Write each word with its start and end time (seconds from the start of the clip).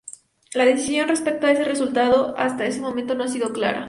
La 0.55 0.65
decisión 0.65 1.07
respecto 1.07 1.45
a 1.45 1.51
ese 1.51 1.63
resultado, 1.63 2.33
hasta 2.35 2.65
el 2.65 2.81
momento, 2.81 3.13
no 3.13 3.23
ha 3.23 3.27
sido 3.27 3.53
clara. 3.53 3.79